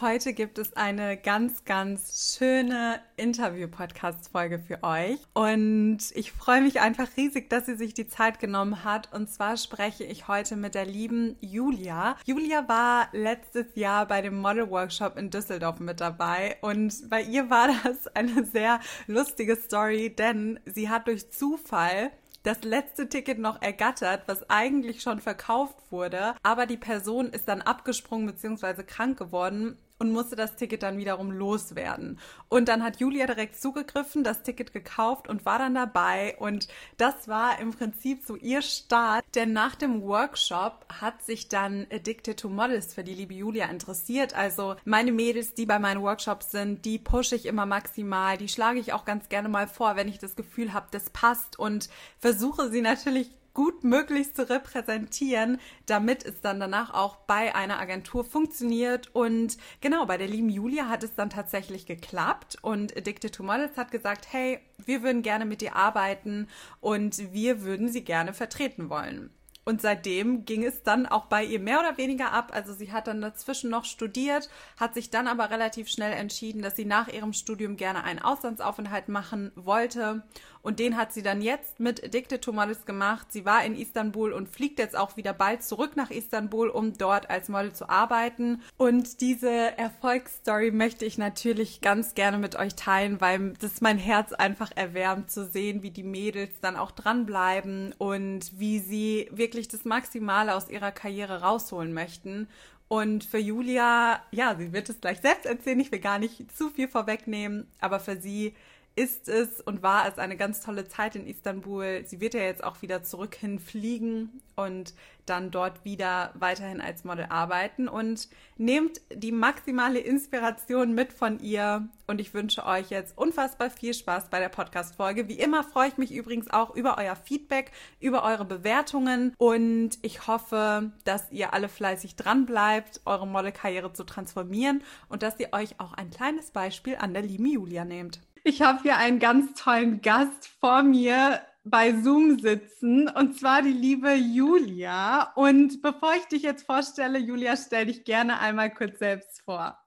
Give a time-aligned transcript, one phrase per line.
[0.00, 5.18] Heute gibt es eine ganz, ganz schöne Interview-Podcast-Folge für euch.
[5.34, 9.12] Und ich freue mich einfach riesig, dass sie sich die Zeit genommen hat.
[9.12, 12.16] Und zwar spreche ich heute mit der lieben Julia.
[12.24, 16.56] Julia war letztes Jahr bei dem Model-Workshop in Düsseldorf mit dabei.
[16.62, 22.10] Und bei ihr war das eine sehr lustige Story, denn sie hat durch Zufall
[22.42, 27.60] das letzte Ticket noch ergattert, was eigentlich schon verkauft wurde, aber die Person ist dann
[27.60, 28.82] abgesprungen bzw.
[28.82, 32.18] krank geworden und musste das Ticket dann wiederum loswerden.
[32.48, 36.36] Und dann hat Julia direkt zugegriffen, das Ticket gekauft und war dann dabei.
[36.38, 39.24] Und das war im Prinzip so ihr Start.
[39.34, 44.34] Denn nach dem Workshop hat sich dann Addicted to Models für die liebe Julia interessiert.
[44.34, 48.38] Also meine Mädels, die bei meinen Workshops sind, die pushe ich immer maximal.
[48.38, 51.58] Die schlage ich auch ganz gerne mal vor, wenn ich das Gefühl habe, das passt
[51.58, 57.78] und versuche sie natürlich gut möglich zu repräsentieren, damit es dann danach auch bei einer
[57.78, 59.14] Agentur funktioniert.
[59.14, 63.76] Und genau, bei der lieben Julia hat es dann tatsächlich geklappt und Addicted to Models
[63.76, 66.48] hat gesagt, hey, wir würden gerne mit dir arbeiten
[66.80, 69.30] und wir würden sie gerne vertreten wollen.
[69.70, 72.50] Und seitdem ging es dann auch bei ihr mehr oder weniger ab.
[72.52, 76.76] Also sie hat dann dazwischen noch studiert, hat sich dann aber relativ schnell entschieden, dass
[76.76, 80.24] sie nach ihrem Studium gerne einen Auslandsaufenthalt machen wollte
[80.62, 83.32] und den hat sie dann jetzt mit Addicted to Models gemacht.
[83.32, 87.30] Sie war in Istanbul und fliegt jetzt auch wieder bald zurück nach Istanbul, um dort
[87.30, 88.60] als Model zu arbeiten.
[88.76, 94.32] Und diese Erfolgsstory möchte ich natürlich ganz gerne mit euch teilen, weil das mein Herz
[94.32, 99.84] einfach erwärmt zu sehen, wie die Mädels dann auch dranbleiben und wie sie wirklich das
[99.84, 102.48] Maximale aus ihrer Karriere rausholen möchten.
[102.92, 106.70] Und für Julia, ja, sie wird es gleich selbst erzählen, ich will gar nicht zu
[106.70, 108.54] viel vorwegnehmen, aber für sie
[109.00, 112.02] ist es und war es eine ganz tolle Zeit in Istanbul.
[112.04, 114.92] Sie wird ja jetzt auch wieder zurück hinfliegen und
[115.24, 121.88] dann dort wieder weiterhin als Model arbeiten und nehmt die maximale Inspiration mit von ihr
[122.06, 125.28] und ich wünsche euch jetzt unfassbar viel Spaß bei der Podcast Folge.
[125.28, 130.26] Wie immer freue ich mich übrigens auch über euer Feedback, über eure Bewertungen und ich
[130.26, 135.80] hoffe, dass ihr alle fleißig dran bleibt, eure Modelkarriere zu transformieren und dass ihr euch
[135.80, 138.20] auch ein kleines Beispiel an der lieben Julia nehmt.
[138.42, 143.72] Ich habe hier einen ganz tollen Gast vor mir bei Zoom sitzen und zwar die
[143.72, 145.32] liebe Julia.
[145.34, 149.78] Und bevor ich dich jetzt vorstelle, Julia, stell dich gerne einmal kurz selbst vor.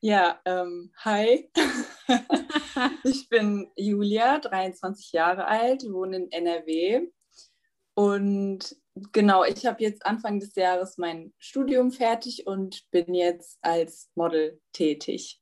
[0.00, 1.50] Ja, ähm, hi.
[3.04, 7.08] ich bin Julia, 23 Jahre alt, wohne in NRW.
[7.94, 8.76] Und
[9.12, 14.60] genau, ich habe jetzt Anfang des Jahres mein Studium fertig und bin jetzt als Model
[14.72, 15.39] tätig.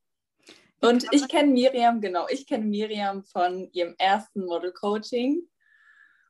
[0.80, 5.42] Und ich kenne Miriam, genau, ich kenne Miriam von ihrem ersten Model Coaching.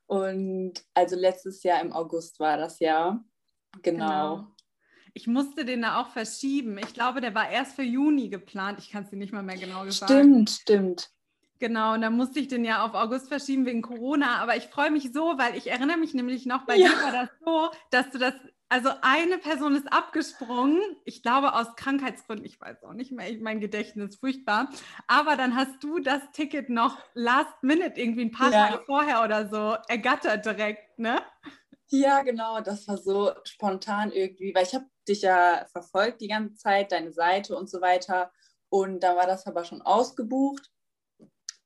[0.07, 3.23] Und also letztes Jahr im August war das ja.
[3.83, 4.05] Genau.
[4.05, 4.47] genau.
[5.13, 6.77] Ich musste den da auch verschieben.
[6.79, 8.79] Ich glaube, der war erst für Juni geplant.
[8.79, 10.47] Ich kann es dir nicht mal mehr genau sagen.
[10.47, 11.09] Stimmt, stimmt.
[11.59, 14.37] Genau, und dann musste ich den ja auf August verschieben wegen Corona.
[14.37, 16.87] Aber ich freue mich so, weil ich erinnere mich nämlich noch, bei ja.
[16.87, 18.33] dir war das so, dass du das
[18.69, 23.59] also eine Person ist abgesprungen, ich glaube aus Krankheitsgründen, ich weiß auch nicht mehr, mein
[23.59, 24.69] Gedächtnis ist furchtbar.
[25.07, 28.67] Aber dann hast du das Ticket noch last minute, irgendwie ein paar ja.
[28.67, 31.19] Tage vorher oder so, ergattert direkt, ne?
[31.87, 36.55] Ja, genau, das war so spontan irgendwie, weil ich habe dich ja verfolgt die ganze
[36.55, 38.31] Zeit, deine Seite und so weiter.
[38.69, 40.71] Und da war das aber schon ausgebucht.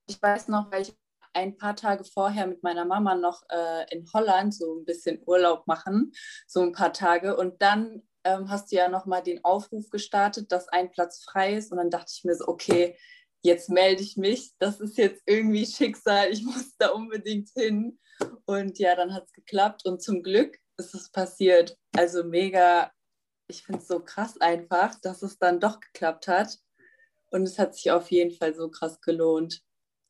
[0.05, 0.95] Ich weiß noch, weil ich
[1.33, 5.67] ein paar Tage vorher mit meiner Mama noch äh, in Holland so ein bisschen Urlaub
[5.67, 6.11] machen,
[6.47, 7.35] so ein paar Tage.
[7.35, 11.71] Und dann ähm, hast du ja nochmal den Aufruf gestartet, dass ein Platz frei ist.
[11.71, 12.97] Und dann dachte ich mir so, okay,
[13.41, 14.53] jetzt melde ich mich.
[14.59, 16.31] Das ist jetzt irgendwie Schicksal.
[16.31, 17.99] Ich muss da unbedingt hin.
[18.45, 19.85] Und ja, dann hat es geklappt.
[19.85, 21.77] Und zum Glück ist es passiert.
[21.95, 22.91] Also mega,
[23.47, 26.57] ich finde es so krass einfach, dass es dann doch geklappt hat.
[27.31, 29.61] Und es hat sich auf jeden Fall so krass gelohnt.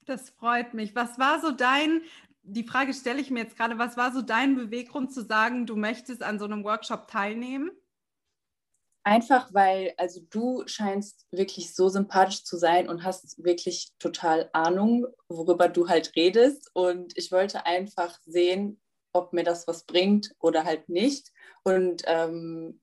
[0.06, 0.96] Das freut mich.
[0.96, 2.02] Was war so dein,
[2.44, 5.76] die Frage stelle ich mir jetzt gerade, was war so dein Beweggrund zu sagen, du
[5.76, 7.72] möchtest an so einem Workshop teilnehmen?
[9.06, 15.08] Einfach weil, also du scheinst wirklich so sympathisch zu sein und hast wirklich total Ahnung,
[15.28, 16.70] worüber du halt redest.
[16.74, 18.80] Und ich wollte einfach sehen,
[19.12, 21.32] ob mir das was bringt oder halt nicht.
[21.64, 22.82] Und ähm,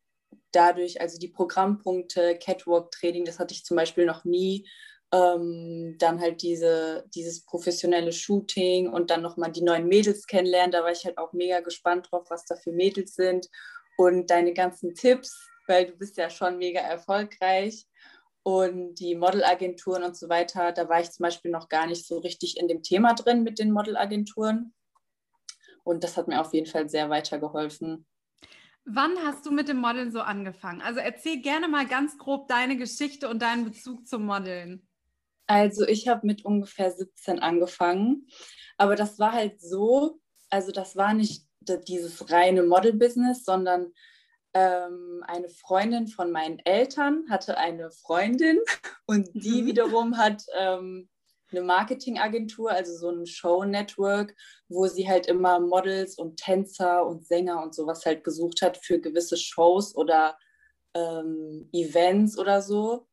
[0.52, 4.69] dadurch, also die Programmpunkte, Catwalk-Training, das hatte ich zum Beispiel noch nie.
[5.12, 10.71] Ähm, dann halt diese, dieses professionelle Shooting und dann nochmal die neuen Mädels kennenlernen.
[10.71, 13.49] Da war ich halt auch mega gespannt drauf, was da für Mädels sind
[13.97, 17.87] und deine ganzen Tipps, weil du bist ja schon mega erfolgreich.
[18.43, 22.19] Und die Modelagenturen und so weiter, da war ich zum Beispiel noch gar nicht so
[22.19, 24.73] richtig in dem Thema drin mit den Modelagenturen.
[25.85, 28.07] Und das hat mir auf jeden Fall sehr weitergeholfen.
[28.85, 30.81] Wann hast du mit dem Modeln so angefangen?
[30.81, 34.89] Also erzähl gerne mal ganz grob deine Geschichte und deinen Bezug zum Modeln.
[35.50, 38.29] Also ich habe mit ungefähr 17 angefangen,
[38.76, 41.44] aber das war halt so, also das war nicht
[41.88, 43.93] dieses reine Model-Business, sondern
[44.55, 48.61] ähm, eine Freundin von meinen Eltern hatte eine Freundin
[49.06, 49.67] und die mhm.
[49.67, 51.08] wiederum hat ähm,
[51.50, 54.37] eine Marketingagentur, also so ein Show-Network,
[54.69, 59.00] wo sie halt immer Models und Tänzer und Sänger und sowas halt gesucht hat für
[59.00, 60.38] gewisse Shows oder
[60.94, 63.08] ähm, Events oder so.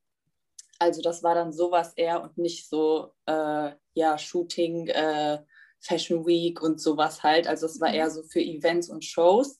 [0.79, 5.39] Also das war dann sowas eher und nicht so, äh, ja, Shooting, äh,
[5.79, 7.47] Fashion Week und sowas halt.
[7.47, 8.11] Also es war eher mhm.
[8.11, 9.59] so für Events und Shows.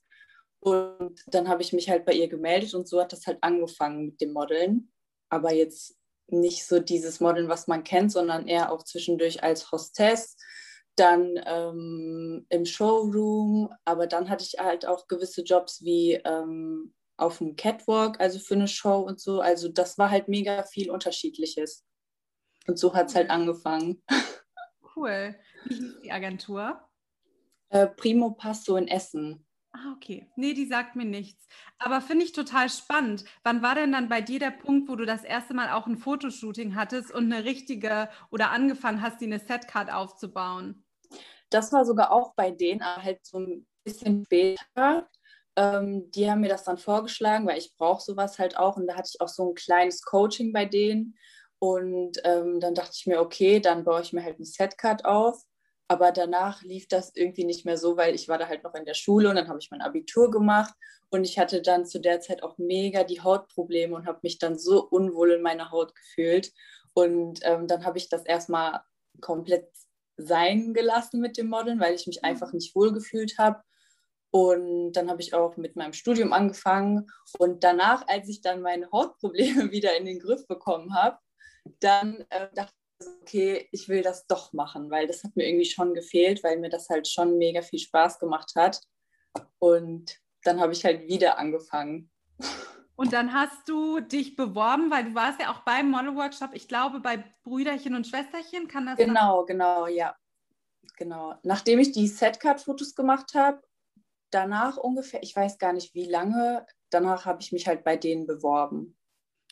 [0.59, 4.05] Und dann habe ich mich halt bei ihr gemeldet und so hat das halt angefangen
[4.05, 4.91] mit dem Modeln.
[5.29, 5.95] Aber jetzt
[6.27, 10.35] nicht so dieses Modeln, was man kennt, sondern eher auch zwischendurch als Hostess,
[10.95, 13.69] dann ähm, im Showroom.
[13.85, 18.53] Aber dann hatte ich halt auch gewisse Jobs wie ähm, auf dem Catwalk, also für
[18.53, 19.41] eine Show und so.
[19.41, 21.85] Also das war halt mega viel Unterschiedliches.
[22.67, 24.03] Und so hat es halt angefangen.
[24.95, 25.35] Cool.
[25.65, 26.81] Wie hieß die Agentur?
[27.69, 29.45] Äh, Primo Passo in Essen.
[29.71, 30.31] Ah, okay.
[30.35, 31.47] Nee, die sagt mir nichts.
[31.77, 33.25] Aber finde ich total spannend.
[33.43, 35.97] Wann war denn dann bei dir der Punkt, wo du das erste Mal auch ein
[35.97, 40.83] Fotoshooting hattest und eine richtige oder angefangen hast, die eine Setcard aufzubauen?
[41.49, 45.07] Das war sogar auch bei denen, aber halt so ein bisschen später.
[45.57, 48.77] Ähm, die haben mir das dann vorgeschlagen, weil ich brauche sowas halt auch.
[48.77, 51.17] Und da hatte ich auch so ein kleines Coaching bei denen.
[51.59, 55.41] Und ähm, dann dachte ich mir, okay, dann baue ich mir halt ein Setcard auf.
[55.89, 58.85] Aber danach lief das irgendwie nicht mehr so, weil ich war da halt noch in
[58.85, 60.73] der Schule und dann habe ich mein Abitur gemacht.
[61.09, 64.59] Und ich hatte dann zu der Zeit auch mega die Hautprobleme und habe mich dann
[64.59, 66.51] so unwohl in meiner Haut gefühlt.
[66.93, 68.81] Und ähm, dann habe ich das erstmal
[69.21, 69.69] komplett
[70.17, 72.29] sein gelassen mit dem Modeln, weil ich mich mhm.
[72.29, 73.61] einfach nicht wohl gefühlt habe.
[74.37, 77.07] Und dann habe ich auch mit meinem Studium angefangen.
[77.39, 81.17] Und danach, als ich dann meine Hautprobleme wieder in den Griff bekommen habe,
[81.79, 85.65] dann äh, dachte ich, okay, ich will das doch machen, weil das hat mir irgendwie
[85.65, 88.79] schon gefehlt, weil mir das halt schon mega viel Spaß gemacht hat.
[89.57, 92.11] Und dann habe ich halt wieder angefangen.
[92.95, 96.99] Und dann hast du dich beworben, weil du warst ja auch beim Model-Workshop, ich glaube
[96.99, 99.47] bei Brüderchen und Schwesterchen, kann das Genau, sein?
[99.47, 100.15] genau, ja.
[100.95, 101.33] Genau.
[101.41, 103.61] Nachdem ich die Setcard-Fotos gemacht habe,
[104.31, 108.27] danach ungefähr, ich weiß gar nicht wie lange, danach habe ich mich halt bei denen
[108.27, 108.97] beworben.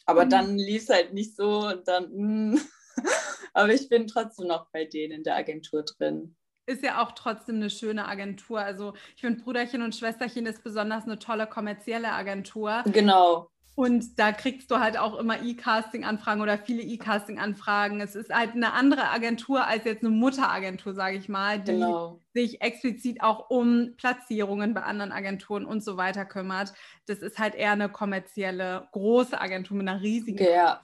[0.06, 0.30] Aber mhm.
[0.30, 2.60] dann lief es halt nicht so und dann, mh.
[2.60, 2.62] Hm.
[3.54, 6.36] aber ich bin trotzdem noch bei denen in der Agentur drin.
[6.68, 8.60] Ist ja auch trotzdem eine schöne Agentur.
[8.60, 12.84] Also ich finde, Bruderchen und Schwesterchen ist besonders eine tolle kommerzielle Agentur.
[12.88, 13.52] Genau.
[13.76, 18.00] Und da kriegst du halt auch immer E-Casting-Anfragen oder viele E-Casting-Anfragen.
[18.00, 22.22] Es ist halt eine andere Agentur als jetzt eine Mutteragentur, sage ich mal, die genau.
[22.34, 26.74] sich explizit auch um Platzierungen bei anderen Agenturen und so weiter kümmert.
[27.06, 30.42] Das ist halt eher eine kommerzielle, große Agentur mit einer riesigen.
[30.42, 30.82] Ja.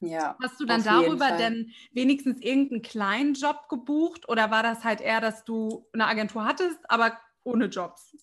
[0.00, 5.00] Ja, Hast du dann darüber denn wenigstens irgendeinen kleinen Job gebucht oder war das halt
[5.00, 8.14] eher, dass du eine Agentur hattest, aber ohne Jobs?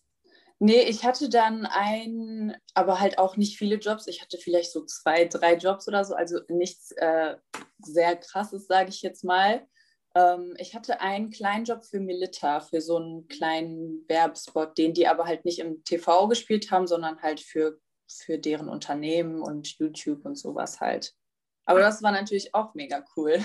[0.66, 4.08] Nee, ich hatte dann ein, aber halt auch nicht viele Jobs.
[4.08, 7.36] Ich hatte vielleicht so zwei, drei Jobs oder so, also nichts äh,
[7.80, 9.68] sehr krasses, sage ich jetzt mal.
[10.16, 15.06] Ähm, ich hatte einen kleinen Job für Melita, für so einen kleinen Werbespot, den die
[15.06, 17.78] aber halt nicht im TV gespielt haben, sondern halt für,
[18.08, 21.14] für deren Unternehmen und YouTube und sowas halt.
[21.66, 23.44] Aber das war natürlich auch mega cool.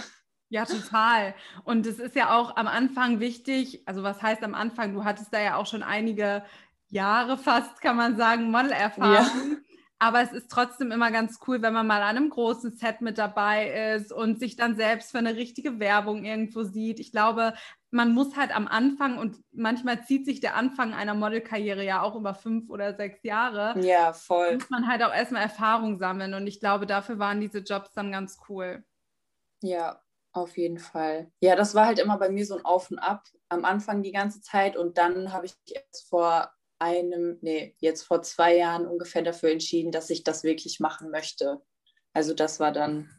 [0.51, 1.35] Ja, total.
[1.65, 5.35] Und es ist ja auch am Anfang wichtig, also was heißt am Anfang, du hattest
[5.35, 6.43] da ja auch schon einige
[6.89, 9.15] Jahre fast, kann man sagen, Modelerfahrung.
[9.15, 9.57] Ja.
[10.01, 13.19] Aber es ist trotzdem immer ganz cool, wenn man mal an einem großen Set mit
[13.19, 17.01] dabei ist und sich dann selbst für eine richtige Werbung irgendwo sieht.
[17.01, 17.55] Ich glaube,
[17.91, 22.15] man muss halt am Anfang und manchmal zieht sich der Anfang einer Modelkarriere ja auch
[22.15, 23.79] über fünf oder sechs Jahre.
[23.81, 24.55] Ja, voll.
[24.55, 28.13] Muss man halt auch erstmal Erfahrung sammeln und ich glaube, dafür waren diese Jobs dann
[28.13, 28.85] ganz cool.
[29.63, 30.01] Ja,
[30.33, 31.33] auf jeden Fall.
[31.41, 34.13] Ja, das war halt immer bei mir so ein Auf und Ab am Anfang die
[34.13, 39.23] ganze Zeit und dann habe ich erst vor einem, nee, jetzt vor zwei Jahren ungefähr
[39.23, 41.61] dafür entschieden, dass ich das wirklich machen möchte.
[42.13, 43.11] Also das war dann.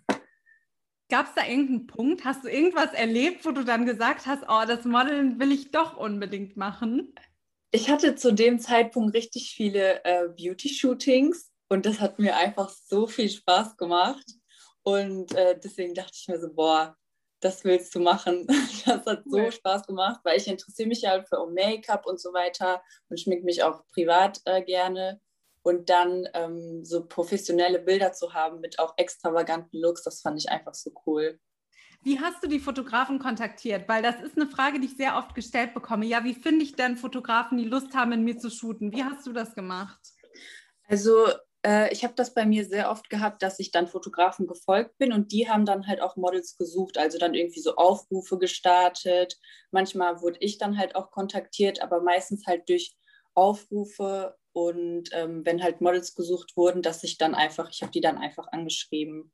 [1.09, 2.25] Gab es da irgendeinen Punkt?
[2.25, 5.97] Hast du irgendwas erlebt, wo du dann gesagt hast, oh, das Modeln will ich doch
[5.97, 7.13] unbedingt machen?
[7.71, 13.07] Ich hatte zu dem Zeitpunkt richtig viele äh, Beauty-Shootings und das hat mir einfach so
[13.07, 14.25] viel Spaß gemacht.
[14.83, 16.95] Und äh, deswegen dachte ich mir so, boah,
[17.39, 18.47] das willst du machen.
[18.85, 19.51] Das hat so cool.
[19.51, 23.61] Spaß gemacht, weil ich interessiere mich ja für Make-up und so weiter und schmink mich
[23.61, 25.21] auch privat äh, gerne.
[25.61, 30.49] Und dann ähm, so professionelle Bilder zu haben mit auch extravaganten Looks, das fand ich
[30.49, 31.39] einfach so cool.
[32.01, 33.89] Wie hast du die Fotografen kontaktiert?
[33.89, 36.05] Weil das ist eine Frage, die ich sehr oft gestellt bekomme.
[36.05, 38.93] Ja, wie finde ich denn Fotografen, die Lust haben, in mir zu shooten?
[38.93, 39.99] Wie hast du das gemacht?
[40.87, 41.27] Also
[41.65, 45.13] äh, ich habe das bei mir sehr oft gehabt, dass ich dann Fotografen gefolgt bin
[45.13, 49.37] und die haben dann halt auch Models gesucht, also dann irgendwie so Aufrufe gestartet.
[49.71, 52.95] Manchmal wurde ich dann halt auch kontaktiert, aber meistens halt durch
[53.33, 58.01] Aufrufe und ähm, wenn halt Models gesucht wurden, dass ich dann einfach, ich habe die
[58.01, 59.31] dann einfach angeschrieben.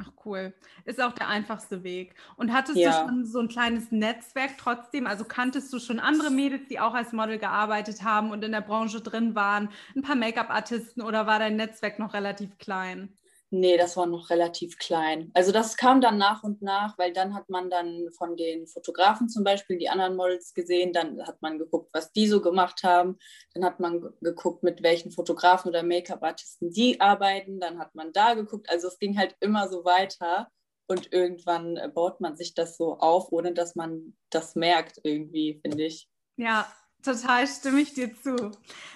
[0.00, 0.54] Ach cool.
[0.84, 2.14] Ist auch der einfachste Weg.
[2.36, 2.90] Und hattest ja.
[2.90, 5.06] du schon so ein kleines Netzwerk trotzdem?
[5.06, 8.60] Also kanntest du schon andere Mädels, die auch als Model gearbeitet haben und in der
[8.60, 13.08] Branche drin waren, ein paar Make-up-Artisten oder war dein Netzwerk noch relativ klein?
[13.50, 15.30] Nee, das war noch relativ klein.
[15.32, 19.30] Also das kam dann nach und nach, weil dann hat man dann von den Fotografen
[19.30, 23.16] zum Beispiel die anderen Models gesehen, dann hat man geguckt, was die so gemacht haben,
[23.54, 28.34] dann hat man geguckt, mit welchen Fotografen oder Make-up-Artisten die arbeiten, dann hat man da
[28.34, 28.68] geguckt.
[28.68, 30.48] Also es ging halt immer so weiter
[30.86, 35.84] und irgendwann baut man sich das so auf, ohne dass man das merkt irgendwie, finde
[35.84, 36.06] ich.
[36.36, 36.70] Ja,
[37.04, 38.50] Total stimme ich dir zu.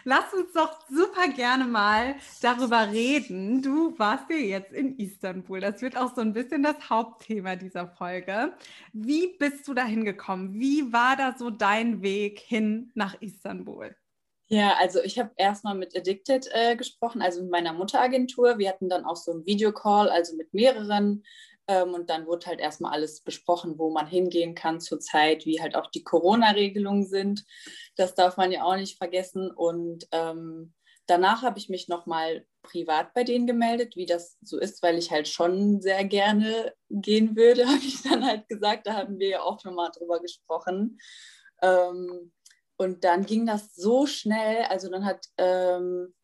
[0.05, 3.63] Lass uns doch super gerne mal darüber reden.
[3.63, 5.61] Du warst ja jetzt in Istanbul.
[5.61, 8.55] Das wird auch so ein bisschen das Hauptthema dieser Folge.
[8.93, 10.55] Wie bist du da hingekommen?
[10.55, 13.95] Wie war da so dein Weg hin nach Istanbul?
[14.49, 18.59] Ja, also ich habe erstmal mit Addicted äh, gesprochen, also mit meiner Mutteragentur.
[18.59, 21.25] Wir hatten dann auch so einen Videocall, also mit mehreren
[21.73, 25.75] ähm, und dann wurde halt erstmal alles besprochen, wo man hingehen kann zurzeit, wie halt
[25.75, 27.45] auch die Corona-Regelungen sind.
[27.97, 29.51] Das darf man ja auch nicht vergessen.
[29.51, 30.75] Und ähm,
[31.07, 35.11] danach habe ich mich nochmal privat bei denen gemeldet, wie das so ist, weil ich
[35.11, 38.87] halt schon sehr gerne gehen würde, habe ich dann halt gesagt.
[38.87, 40.99] Da haben wir ja auch nochmal drüber gesprochen.
[41.63, 42.33] Ähm,
[42.77, 44.65] und dann ging das so schnell.
[44.65, 46.15] Also dann hat, ähm,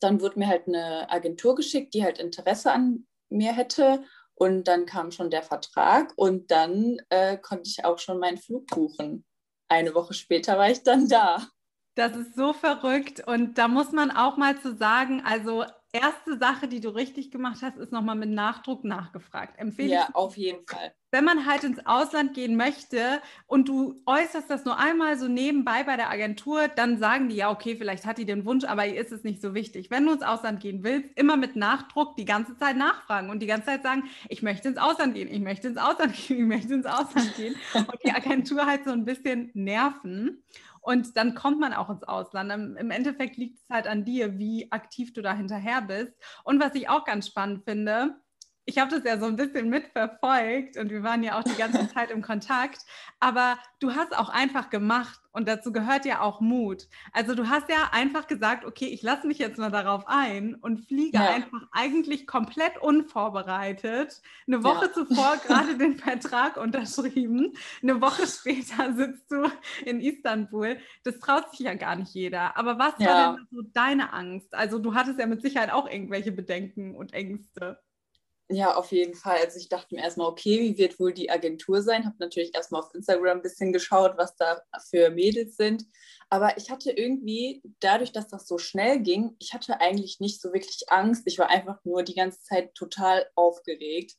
[0.00, 4.04] dann wurde mir halt eine Agentur geschickt, die halt Interesse an mir hätte.
[4.38, 8.66] Und dann kam schon der Vertrag und dann äh, konnte ich auch schon meinen Flug
[8.66, 9.24] buchen.
[9.68, 11.48] Eine Woche später war ich dann da.
[11.94, 15.64] Das ist so verrückt und da muss man auch mal zu sagen, also
[16.00, 19.58] erste Sache, die du richtig gemacht hast, ist nochmal mit Nachdruck nachgefragt.
[19.58, 20.92] Empfehle ja, auf jeden Fall.
[21.10, 25.84] Wenn man halt ins Ausland gehen möchte und du äußerst das nur einmal so nebenbei
[25.84, 29.00] bei der Agentur, dann sagen die ja, okay, vielleicht hat die den Wunsch, aber ihr
[29.00, 29.90] ist es nicht so wichtig.
[29.90, 33.46] Wenn du ins Ausland gehen willst, immer mit Nachdruck die ganze Zeit nachfragen und die
[33.46, 36.74] ganze Zeit sagen, ich möchte ins Ausland gehen, ich möchte ins Ausland gehen, ich möchte
[36.74, 40.42] ins Ausland gehen und die Agentur halt so ein bisschen nerven.
[40.86, 42.52] Und dann kommt man auch ins Ausland.
[42.78, 46.12] Im Endeffekt liegt es halt an dir, wie aktiv du da hinterher bist.
[46.44, 48.14] Und was ich auch ganz spannend finde,
[48.66, 51.88] ich habe das ja so ein bisschen mitverfolgt und wir waren ja auch die ganze
[51.94, 52.80] Zeit im Kontakt,
[53.20, 56.88] aber du hast auch einfach gemacht und dazu gehört ja auch Mut.
[57.12, 60.78] Also du hast ja einfach gesagt, okay, ich lasse mich jetzt mal darauf ein und
[60.86, 61.30] fliege ja.
[61.30, 64.20] einfach eigentlich komplett unvorbereitet.
[64.48, 64.92] Eine Woche ja.
[64.92, 69.48] zuvor gerade den Vertrag unterschrieben, eine Woche später sitzt du
[69.84, 70.78] in Istanbul.
[71.04, 72.56] Das traut sich ja gar nicht jeder.
[72.56, 73.06] Aber was ja.
[73.06, 74.52] war denn so deine Angst?
[74.54, 77.78] Also du hattest ja mit Sicherheit auch irgendwelche Bedenken und Ängste.
[78.48, 79.38] Ja, auf jeden Fall.
[79.38, 82.04] Also ich dachte mir erstmal, okay, wie wird wohl die Agentur sein?
[82.06, 85.84] Habe natürlich erstmal auf Instagram ein bisschen geschaut, was da für Mädels sind.
[86.30, 90.52] Aber ich hatte irgendwie, dadurch, dass das so schnell ging, ich hatte eigentlich nicht so
[90.52, 91.24] wirklich Angst.
[91.26, 94.14] Ich war einfach nur die ganze Zeit total aufgeregt,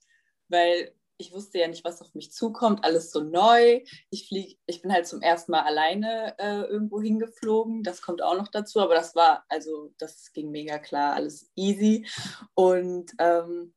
[0.50, 3.82] weil ich wusste ja nicht, was auf mich zukommt, alles so neu.
[4.10, 7.82] Ich flieg, ich bin halt zum ersten Mal alleine äh, irgendwo hingeflogen.
[7.82, 12.06] Das kommt auch noch dazu, aber das war, also das ging mega klar, alles easy.
[12.56, 13.74] Und ähm,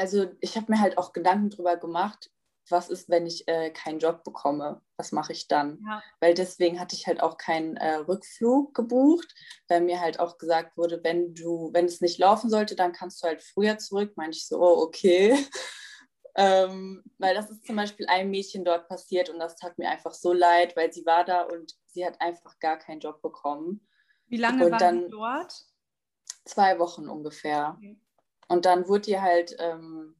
[0.00, 2.30] also ich habe mir halt auch Gedanken darüber gemacht,
[2.70, 4.80] was ist, wenn ich äh, keinen Job bekomme?
[4.96, 5.82] Was mache ich dann?
[5.86, 6.02] Ja.
[6.20, 9.34] Weil deswegen hatte ich halt auch keinen äh, Rückflug gebucht,
[9.68, 13.22] weil mir halt auch gesagt wurde, wenn du, wenn es nicht laufen sollte, dann kannst
[13.22, 14.16] du halt früher zurück.
[14.16, 15.36] Meinte ich so, oh, okay.
[16.36, 20.14] ähm, weil das ist zum Beispiel einem Mädchen dort passiert und das tat mir einfach
[20.14, 23.86] so leid, weil sie war da und sie hat einfach gar keinen Job bekommen.
[24.28, 25.66] Wie lange und war sie dort?
[26.44, 27.74] Zwei Wochen ungefähr.
[27.76, 27.98] Okay.
[28.50, 30.16] Und dann wurde ihr halt, ähm,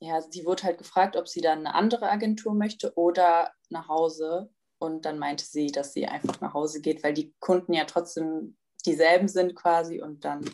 [0.00, 4.50] ja, sie wurde halt gefragt, ob sie dann eine andere Agentur möchte oder nach Hause.
[4.80, 8.56] Und dann meinte sie, dass sie einfach nach Hause geht, weil die Kunden ja trotzdem
[8.84, 10.02] dieselben sind quasi.
[10.02, 10.44] Und dann,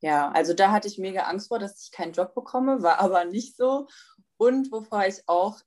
[0.00, 3.24] ja, also da hatte ich mega Angst vor, dass ich keinen Job bekomme, war aber
[3.24, 3.86] nicht so.
[4.36, 5.60] Und wovor ich auch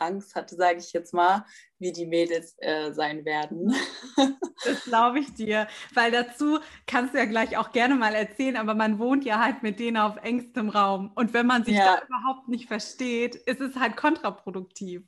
[0.00, 1.44] Angst hatte, sage ich jetzt mal,
[1.78, 3.74] wie die Mädels äh, sein werden.
[4.62, 8.74] Das glaube ich dir, weil dazu kannst du ja gleich auch gerne mal erzählen, aber
[8.74, 11.12] man wohnt ja halt mit denen auf engstem Raum.
[11.14, 11.96] Und wenn man sich ja.
[11.96, 15.02] da überhaupt nicht versteht, ist es halt kontraproduktiv.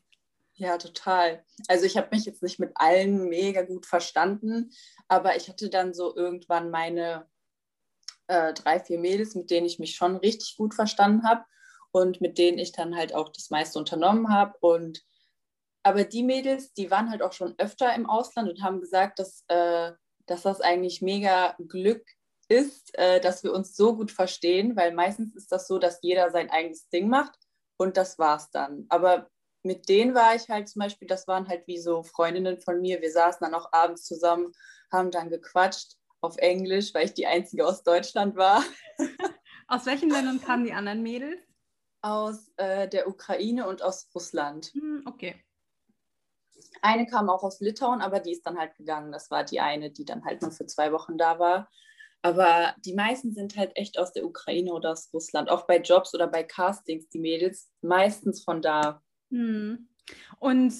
[0.54, 1.44] Ja, total.
[1.68, 4.70] Also ich habe mich jetzt nicht mit allen mega gut verstanden,
[5.08, 7.26] aber ich hatte dann so irgendwann meine
[8.28, 11.44] äh, drei, vier Mädels, mit denen ich mich schon richtig gut verstanden habe.
[11.92, 14.56] Und mit denen ich dann halt auch das meiste unternommen habe.
[14.60, 15.04] Und
[15.84, 19.44] aber die Mädels, die waren halt auch schon öfter im Ausland und haben gesagt, dass,
[19.48, 19.92] äh,
[20.26, 22.04] dass das eigentlich mega Glück
[22.48, 26.30] ist, äh, dass wir uns so gut verstehen, weil meistens ist das so, dass jeder
[26.30, 27.38] sein eigenes Ding macht
[27.76, 28.86] und das war's dann.
[28.88, 29.28] Aber
[29.62, 33.00] mit denen war ich halt zum Beispiel, das waren halt wie so Freundinnen von mir.
[33.00, 34.52] Wir saßen dann auch abends zusammen,
[34.90, 38.64] haben dann gequatscht auf Englisch, weil ich die einzige aus Deutschland war.
[39.68, 41.51] Aus welchen Ländern kamen die anderen Mädels?
[42.02, 44.66] Aus äh, der Ukraine und aus Russland.
[44.74, 45.36] Hm, okay.
[46.82, 49.12] Eine kam auch aus Litauen, aber die ist dann halt gegangen.
[49.12, 51.70] Das war die eine, die dann halt nur für zwei Wochen da war.
[52.22, 55.50] Aber die meisten sind halt echt aus der Ukraine oder aus Russland.
[55.50, 59.02] Auch bei Jobs oder bei Castings, die Mädels, meistens von da.
[59.30, 59.88] Hm.
[60.38, 60.74] Und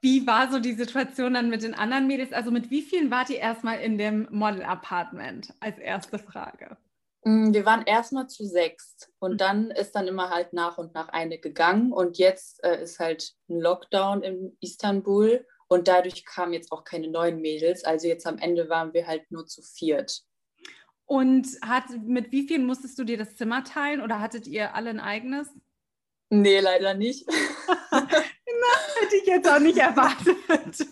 [0.00, 2.32] wie war so die Situation dann mit den anderen Mädels?
[2.32, 6.78] Also mit wie vielen wart ihr erstmal in dem Model-Apartment als erste Frage?
[7.24, 9.38] Mm, wir waren erstmal zu sechs und mhm.
[9.38, 13.34] dann ist dann immer halt nach und nach eine gegangen und jetzt äh, ist halt
[13.48, 17.84] ein Lockdown in Istanbul und dadurch kamen jetzt auch keine neuen Mädels.
[17.84, 20.22] Also jetzt am Ende waren wir halt nur zu viert.
[21.04, 24.90] Und hat, mit wie vielen musstest du dir das Zimmer teilen oder hattet ihr alle
[24.90, 25.48] ein eigenes?
[26.30, 27.28] Nee, leider nicht.
[27.90, 28.06] Na,
[29.00, 30.36] hätte ich jetzt auch nicht erwartet.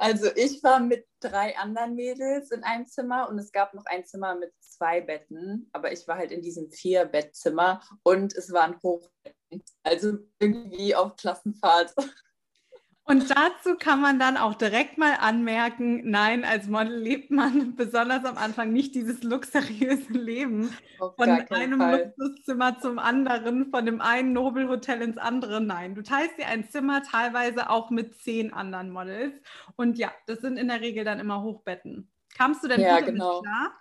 [0.00, 4.06] Also ich war mit drei anderen Mädels in einem Zimmer und es gab noch ein
[4.06, 9.62] Zimmer mit zwei Betten, aber ich war halt in diesem Vier-Bettzimmer und es waren Hochbetten.
[9.82, 11.94] Also irgendwie auf Klassenfahrt.
[13.10, 18.24] Und dazu kann man dann auch direkt mal anmerken, nein, als Model lebt man besonders
[18.24, 22.14] am Anfang nicht dieses luxuriöse Leben Auf von einem Fall.
[22.16, 25.60] Luxuszimmer zum anderen, von dem einen Nobelhotel ins andere.
[25.60, 29.34] Nein, du teilst dir ein Zimmer teilweise auch mit zehn anderen Models.
[29.74, 32.12] Und ja, das sind in der Regel dann immer Hochbetten.
[32.36, 33.42] Kamst du denn ja, genau.
[33.42, 33.72] klar?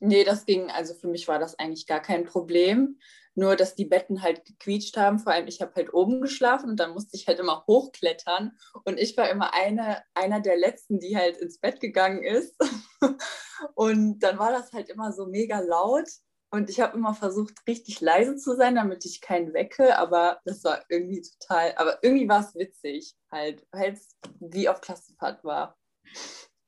[0.00, 2.98] Nee, das ging, also für mich war das eigentlich gar kein Problem.
[3.34, 5.18] Nur, dass die Betten halt gequietscht haben.
[5.18, 8.56] Vor allem, ich habe halt oben geschlafen und dann musste ich halt immer hochklettern.
[8.84, 12.56] Und ich war immer eine, einer der Letzten, die halt ins Bett gegangen ist.
[13.74, 16.08] und dann war das halt immer so mega laut.
[16.50, 19.98] Und ich habe immer versucht, richtig leise zu sein, damit ich keinen wecke.
[19.98, 24.80] Aber das war irgendwie total, aber irgendwie war es witzig, halt, weil es wie auf
[24.80, 25.76] Klassenfahrt war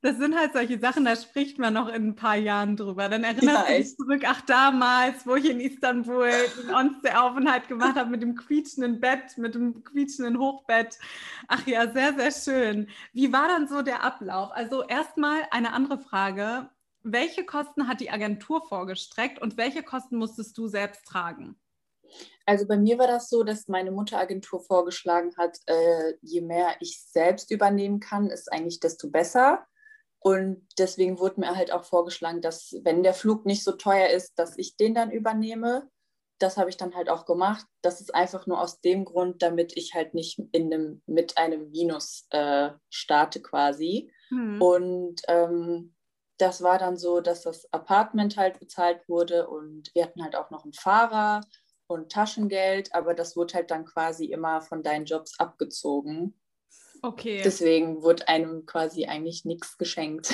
[0.06, 3.08] das sind halt solche Sachen, da spricht man noch in ein paar Jahren drüber.
[3.08, 6.30] Dann erinnerst ja, du dich zurück, ach damals, wo ich in Istanbul
[6.62, 10.96] den Onste-Aufenthalt gemacht habe mit dem quietschenden Bett, mit dem quietschenden Hochbett.
[11.48, 12.88] Ach ja, sehr, sehr schön.
[13.14, 14.52] Wie war dann so der Ablauf?
[14.52, 16.70] Also erstmal eine andere Frage.
[17.02, 21.56] Welche Kosten hat die Agentur vorgestreckt und welche Kosten musstest du selbst tragen?
[22.44, 27.02] Also bei mir war das so, dass meine Mutteragentur vorgeschlagen hat, äh, je mehr ich
[27.02, 29.66] selbst übernehmen kann, ist eigentlich desto besser.
[30.26, 34.36] Und deswegen wurde mir halt auch vorgeschlagen, dass wenn der Flug nicht so teuer ist,
[34.36, 35.88] dass ich den dann übernehme.
[36.40, 37.64] Das habe ich dann halt auch gemacht.
[37.80, 41.70] Das ist einfach nur aus dem Grund, damit ich halt nicht in einem, mit einem
[41.70, 44.12] Minus äh, starte quasi.
[44.30, 44.60] Mhm.
[44.60, 45.94] Und ähm,
[46.38, 50.50] das war dann so, dass das Apartment halt bezahlt wurde und wir hatten halt auch
[50.50, 51.40] noch einen Fahrer
[51.86, 56.34] und Taschengeld, aber das wurde halt dann quasi immer von deinen Jobs abgezogen.
[57.02, 57.42] Okay.
[57.44, 60.32] Deswegen wurde einem quasi eigentlich nichts geschenkt.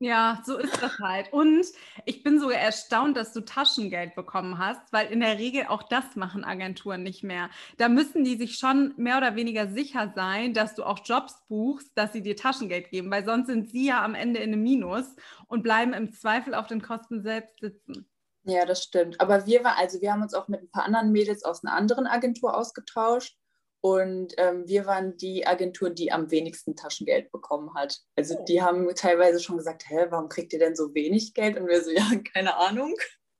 [0.00, 1.32] Ja, so ist das halt.
[1.32, 1.64] Und
[2.04, 6.16] ich bin sogar erstaunt, dass du Taschengeld bekommen hast, weil in der Regel auch das
[6.16, 7.48] machen Agenturen nicht mehr.
[7.78, 11.90] Da müssen die sich schon mehr oder weniger sicher sein, dass du auch Jobs buchst,
[11.94, 15.06] dass sie dir Taschengeld geben, weil sonst sind sie ja am Ende in einem Minus
[15.46, 18.06] und bleiben im Zweifel auf den Kosten selbst sitzen.
[18.42, 19.18] Ja, das stimmt.
[19.20, 21.74] Aber wir waren, also wir haben uns auch mit ein paar anderen Mädels aus einer
[21.74, 23.38] anderen Agentur ausgetauscht
[23.84, 27.98] und ähm, wir waren die Agentur, die am wenigsten Taschengeld bekommen hat.
[28.16, 28.44] Also oh.
[28.46, 31.58] die haben teilweise schon gesagt, hä, warum kriegt ihr denn so wenig Geld?
[31.58, 32.94] Und wir so, ja, keine Ahnung.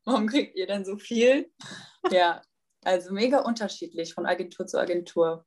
[0.05, 1.51] Warum kriegt ihr denn so viel?
[2.11, 2.43] ja,
[2.83, 5.47] also mega unterschiedlich von Agentur zu Agentur.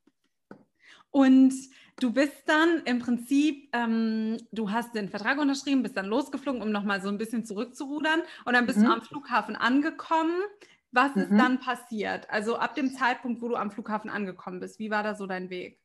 [1.10, 1.54] Und
[2.00, 6.72] du bist dann im Prinzip, ähm, du hast den Vertrag unterschrieben, bist dann losgeflogen, um
[6.72, 8.22] nochmal so ein bisschen zurückzurudern.
[8.46, 8.86] Und dann bist mhm.
[8.86, 10.42] du am Flughafen angekommen.
[10.90, 11.38] Was ist mhm.
[11.38, 12.28] dann passiert?
[12.30, 15.50] Also ab dem Zeitpunkt, wo du am Flughafen angekommen bist, wie war da so dein
[15.50, 15.80] Weg?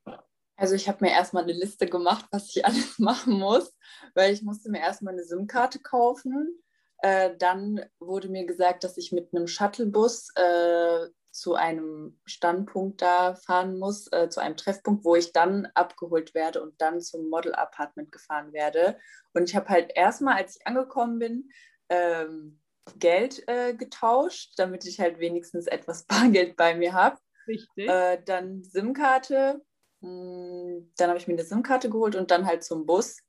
[0.55, 3.75] Also ich habe mir erstmal eine Liste gemacht, was ich alles machen muss,
[4.15, 6.59] weil ich musste mir erstmal eine SIM-Karte kaufen.
[6.99, 13.35] Äh, dann wurde mir gesagt, dass ich mit einem Shuttlebus äh, zu einem Standpunkt da
[13.35, 18.11] fahren muss, äh, zu einem Treffpunkt, wo ich dann abgeholt werde und dann zum Model-Apartment
[18.11, 18.97] gefahren werde.
[19.33, 21.49] Und ich habe halt erstmal, als ich angekommen bin,
[21.89, 22.61] ähm,
[22.97, 27.17] Geld äh, getauscht, damit ich halt wenigstens etwas Bargeld bei mir habe.
[27.47, 27.89] Richtig.
[27.89, 29.61] Äh, dann SIM-Karte.
[30.01, 33.19] Hm, dann habe ich mir eine SIM-Karte geholt und dann halt zum Bus.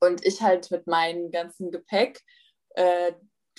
[0.00, 2.20] Und ich halt mit meinem ganzen Gepäck.
[2.70, 3.12] Äh,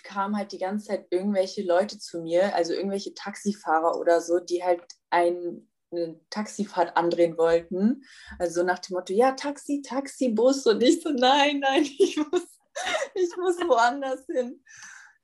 [0.04, 4.64] kamen halt die ganze Zeit irgendwelche Leute zu mir, also irgendwelche Taxifahrer oder so, die
[4.64, 8.04] halt ein, eine Taxifahrt andrehen wollten.
[8.38, 10.66] Also nach dem Motto, ja, Taxi, Taxi, Bus.
[10.66, 12.59] Und ich so, nein, nein, ich muss,
[13.14, 14.64] ich muss woanders hin.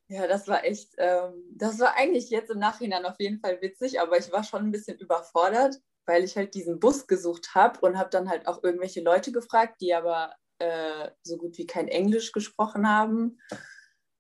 [0.08, 4.00] Ja, das war echt, ähm, das war eigentlich jetzt im Nachhinein auf jeden Fall witzig,
[4.00, 7.98] aber ich war schon ein bisschen überfordert, weil ich halt diesen Bus gesucht habe und
[7.98, 12.32] habe dann halt auch irgendwelche Leute gefragt, die aber äh, so gut wie kein Englisch
[12.32, 13.40] gesprochen haben.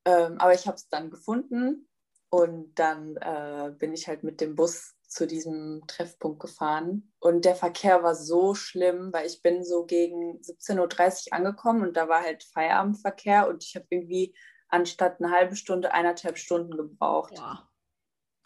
[0.06, 1.88] Ähm, aber ich habe es dann gefunden
[2.30, 7.14] und dann äh, bin ich halt mit dem Bus zu diesem Treffpunkt gefahren.
[7.20, 11.96] Und der Verkehr war so schlimm, weil ich bin so gegen 17.30 Uhr angekommen und
[11.96, 14.36] da war halt Feierabendverkehr und ich habe irgendwie
[14.68, 17.34] anstatt eine halbe Stunde eineinhalb Stunden gebraucht.
[17.38, 17.70] Ja.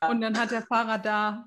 [0.07, 1.45] Und dann hat der Fahrer da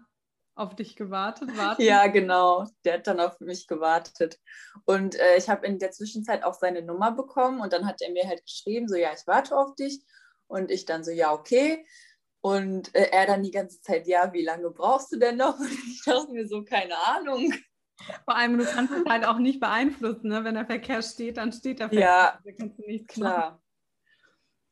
[0.57, 1.57] auf dich gewartet?
[1.57, 1.83] Warten?
[1.83, 2.67] Ja, genau.
[2.85, 4.41] Der hat dann auf mich gewartet.
[4.85, 8.11] Und äh, ich habe in der Zwischenzeit auch seine Nummer bekommen und dann hat er
[8.11, 10.05] mir halt geschrieben, so ja, ich warte auf dich.
[10.49, 11.87] Und ich dann so, ja, okay.
[12.42, 15.59] Und äh, er dann die ganze Zeit, ja, wie lange brauchst du denn noch?
[15.61, 17.55] Und ich dachte mir so, keine Ahnung.
[18.24, 20.42] Vor allem, du kannst es halt auch nicht beeinflussen, ne?
[20.42, 22.09] wenn der Verkehr steht, dann steht der Verkehr.
[22.09, 23.50] Ja, da kannst du nichts klar.
[23.52, 23.59] Machen.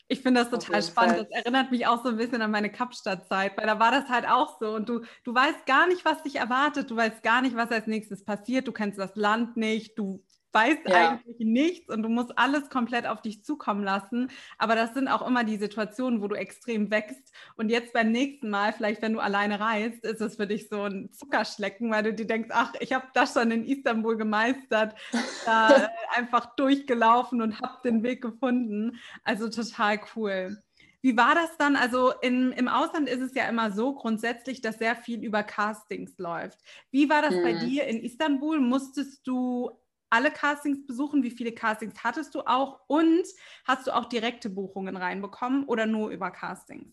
[0.09, 1.17] Ich finde das total spannend.
[1.19, 1.29] Fall.
[1.31, 4.29] Das erinnert mich auch so ein bisschen an meine Kapstadt-Zeit, weil da war das halt
[4.29, 4.75] auch so.
[4.75, 6.91] Und du, du weißt gar nicht, was dich erwartet.
[6.91, 8.67] Du weißt gar nicht, was als nächstes passiert.
[8.67, 9.97] Du kennst das Land nicht.
[9.97, 11.11] Du weißt ja.
[11.11, 14.31] eigentlich nichts und du musst alles komplett auf dich zukommen lassen.
[14.59, 17.33] Aber das sind auch immer die Situationen, wo du extrem wächst.
[17.57, 20.83] Und jetzt beim nächsten Mal, vielleicht wenn du alleine reist, ist es für dich so
[20.83, 24.95] ein Zuckerschlecken, weil du dir denkst, ach, ich habe das schon in Istanbul gemeistert,
[25.47, 28.99] da einfach durchgelaufen und habe den Weg gefunden.
[29.25, 30.59] Also total cool.
[31.03, 31.77] Wie war das dann?
[31.77, 36.19] Also in, im Ausland ist es ja immer so grundsätzlich, dass sehr viel über Castings
[36.19, 36.59] läuft.
[36.91, 37.43] Wie war das mhm.
[37.43, 38.61] bei dir in Istanbul?
[38.61, 39.71] Musstest du
[40.11, 41.23] alle Castings besuchen?
[41.23, 42.81] Wie viele Castings hattest du auch?
[42.89, 43.25] Und
[43.65, 46.93] hast du auch direkte Buchungen reinbekommen oder nur über Castings?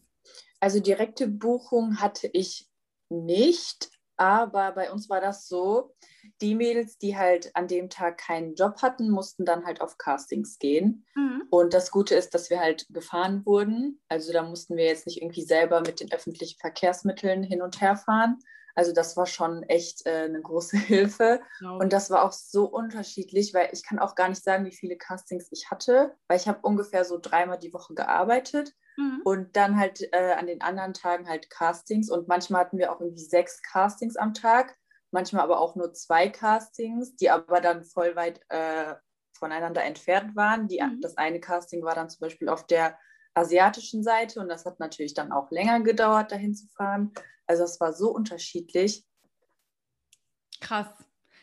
[0.60, 2.68] Also direkte Buchungen hatte ich
[3.10, 5.96] nicht, aber bei uns war das so,
[6.42, 10.58] die Mädels, die halt an dem Tag keinen Job hatten, mussten dann halt auf Castings
[10.58, 11.06] gehen.
[11.16, 11.44] Mhm.
[11.50, 14.02] Und das Gute ist, dass wir halt gefahren wurden.
[14.10, 17.96] Also da mussten wir jetzt nicht irgendwie selber mit den öffentlichen Verkehrsmitteln hin und her
[17.96, 18.40] fahren,
[18.78, 21.42] also das war schon echt äh, eine große Hilfe.
[21.60, 21.80] Genau.
[21.80, 24.98] Und das war auch so unterschiedlich, weil ich kann auch gar nicht sagen, wie viele
[24.98, 29.22] Castings ich hatte, weil ich habe ungefähr so dreimal die Woche gearbeitet mhm.
[29.26, 32.12] und dann halt äh, an den anderen Tagen halt Castings.
[32.12, 34.78] Und manchmal hatten wir auch irgendwie sechs Castings am Tag,
[35.10, 38.94] manchmal aber auch nur zwei Castings, die aber dann voll weit äh,
[39.34, 40.68] voneinander entfernt waren.
[40.68, 41.02] Die, mhm.
[41.02, 42.96] Das eine Casting war dann zum Beispiel auf der
[43.34, 47.12] asiatischen Seite und das hat natürlich dann auch länger gedauert, dahin zu fahren.
[47.48, 49.04] Also es war so unterschiedlich.
[50.60, 50.88] Krass.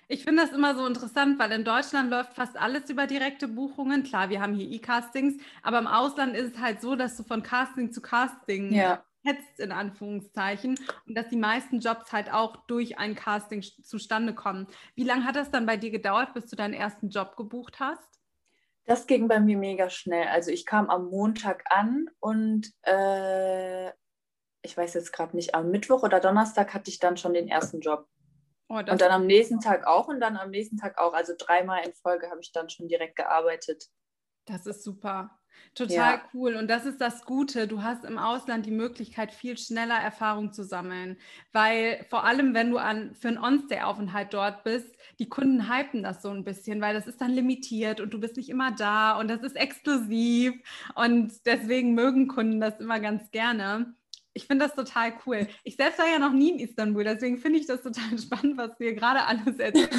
[0.07, 4.03] Ich finde das immer so interessant, weil in Deutschland läuft fast alles über direkte Buchungen.
[4.03, 7.43] Klar, wir haben hier E-Castings, aber im Ausland ist es halt so, dass du von
[7.43, 9.03] Casting zu Casting ja.
[9.23, 14.67] hetzt, in Anführungszeichen, und dass die meisten Jobs halt auch durch ein Casting zustande kommen.
[14.95, 18.21] Wie lange hat das dann bei dir gedauert, bis du deinen ersten Job gebucht hast?
[18.85, 20.29] Das ging bei mir mega schnell.
[20.29, 23.91] Also ich kam am Montag an und äh,
[24.65, 27.81] ich weiß jetzt gerade nicht, am Mittwoch oder Donnerstag hatte ich dann schon den ersten
[27.81, 28.09] Job.
[28.69, 31.13] Oh, und dann am nächsten Tag auch und dann am nächsten Tag auch.
[31.13, 33.91] Also dreimal in Folge habe ich dann schon direkt gearbeitet.
[34.47, 35.39] Das ist super.
[35.75, 36.23] Total ja.
[36.33, 36.55] cool.
[36.55, 37.67] Und das ist das Gute.
[37.67, 41.19] Du hast im Ausland die Möglichkeit, viel schneller Erfahrung zu sammeln.
[41.53, 46.23] Weil vor allem, wenn du an, für einen On-Stay-Aufenthalt dort bist, die Kunden hypen das
[46.23, 49.29] so ein bisschen, weil das ist dann limitiert und du bist nicht immer da und
[49.29, 50.55] das ist exklusiv.
[50.95, 53.95] Und deswegen mögen Kunden das immer ganz gerne.
[54.35, 55.47] Ich finde das total cool.
[55.63, 58.77] Ich selbst war ja noch nie in Istanbul, deswegen finde ich das total spannend, was
[58.79, 59.99] hier gerade alles erzählst.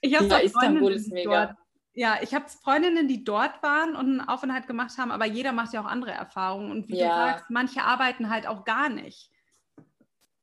[0.00, 1.46] Ich habe ja, Istanbul ist mega.
[1.46, 1.58] Dort,
[1.94, 5.72] ja, ich habe Freundinnen, die dort waren und einen Aufenthalt gemacht haben, aber jeder macht
[5.72, 6.72] ja auch andere Erfahrungen.
[6.72, 7.08] Und wie ja.
[7.08, 9.30] du sagst, manche arbeiten halt auch gar nicht.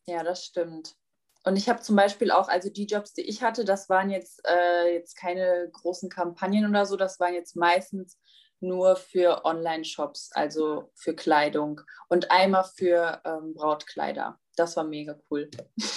[0.07, 0.95] Ja, das stimmt.
[1.43, 4.41] Und ich habe zum Beispiel auch, also die Jobs, die ich hatte, das waren jetzt,
[4.47, 8.17] äh, jetzt keine großen Kampagnen oder so, das waren jetzt meistens
[8.61, 14.39] nur für Online-Shops, also für Kleidung und einmal für ähm, Brautkleider.
[14.55, 15.49] Das war mega cool.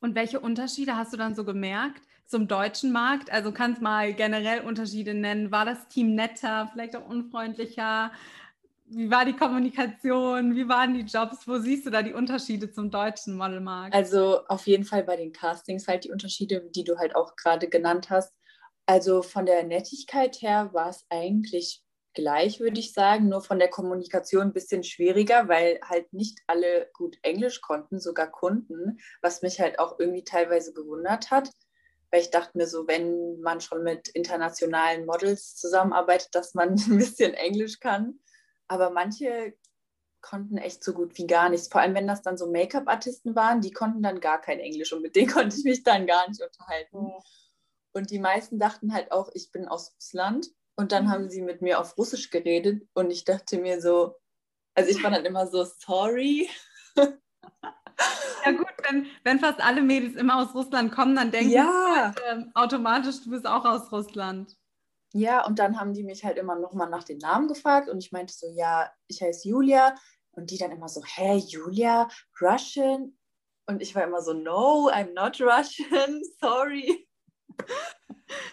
[0.00, 3.30] Und welche Unterschiede hast du dann so gemerkt zum deutschen Markt?
[3.30, 5.52] Also kannst mal generell Unterschiede nennen.
[5.52, 8.10] War das Team netter, vielleicht auch unfreundlicher?
[8.86, 10.56] Wie war die Kommunikation?
[10.56, 11.46] Wie waren die Jobs?
[11.46, 13.94] Wo siehst du da die Unterschiede zum deutschen Modelmarkt?
[13.94, 17.68] Also auf jeden Fall bei den Castings halt die Unterschiede, die du halt auch gerade
[17.68, 18.34] genannt hast.
[18.90, 21.80] Also von der Nettigkeit her war es eigentlich
[22.12, 26.90] gleich, würde ich sagen, nur von der Kommunikation ein bisschen schwieriger, weil halt nicht alle
[26.94, 31.52] gut Englisch konnten, sogar Kunden, was mich halt auch irgendwie teilweise gewundert hat,
[32.10, 36.98] weil ich dachte mir so, wenn man schon mit internationalen Models zusammenarbeitet, dass man ein
[36.98, 38.18] bisschen Englisch kann.
[38.66, 39.54] aber manche
[40.20, 41.68] konnten echt so gut wie gar nichts.
[41.68, 45.02] Vor allem, wenn das dann so Make-up-Artisten waren, die konnten dann gar kein Englisch und
[45.02, 46.96] mit denen konnte ich mich dann gar nicht unterhalten.
[46.96, 47.22] Oh.
[47.92, 50.48] Und die meisten dachten halt auch, ich bin aus Russland.
[50.76, 51.10] Und dann mhm.
[51.10, 54.14] haben sie mit mir auf Russisch geredet und ich dachte mir so,
[54.74, 56.48] also ich war dann immer so, sorry.
[58.46, 62.14] Ja gut, wenn, wenn fast alle Mädels immer aus Russland kommen, dann denken ja.
[62.16, 64.56] sie halt, äh, automatisch, du bist auch aus Russland.
[65.12, 68.12] Ja, und dann haben die mich halt immer nochmal nach den Namen gefragt und ich
[68.12, 69.94] meinte so, ja, ich heiße Julia.
[70.32, 72.08] Und die dann immer so, hä, Julia,
[72.40, 73.18] Russian?
[73.66, 77.08] Und ich war immer so, no, I'm not Russian, sorry.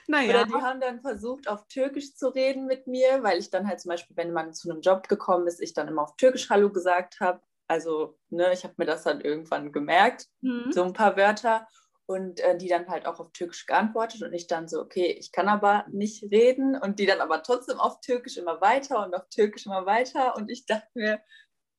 [0.08, 0.30] Naja.
[0.30, 3.80] Oder die haben dann versucht, auf Türkisch zu reden mit mir, weil ich dann halt
[3.80, 6.72] zum Beispiel, wenn man zu einem Job gekommen ist, ich dann immer auf Türkisch Hallo
[6.72, 7.42] gesagt habe.
[7.68, 10.72] Also, ne, ich habe mir das dann irgendwann gemerkt, mhm.
[10.72, 11.68] so ein paar Wörter.
[12.10, 15.34] Und äh, die dann halt auch auf Türkisch geantwortet und ich dann so, okay, ich
[15.34, 16.80] kann aber nicht reden.
[16.80, 20.38] Und die dann aber trotzdem auf Türkisch immer weiter und auf Türkisch immer weiter.
[20.38, 21.22] Und ich dachte mir,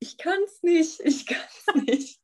[0.01, 2.21] ich kann es nicht, ich kann es nicht.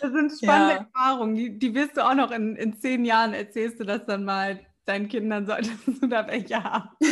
[0.00, 0.80] Das sind spannende ja.
[0.80, 4.24] Erfahrungen, die, die wirst du auch noch in, in zehn Jahren erzählst du das dann
[4.24, 6.90] mal deinen Kindern, solltest du da welche haben.